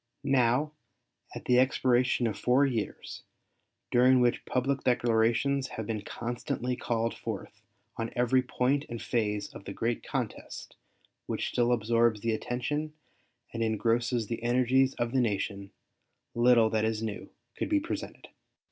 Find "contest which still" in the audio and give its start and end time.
10.03-11.71